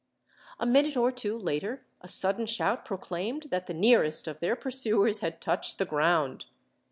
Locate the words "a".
0.59-0.65, 2.01-2.07